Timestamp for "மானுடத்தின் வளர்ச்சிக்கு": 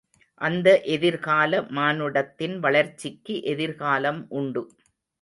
1.69-3.35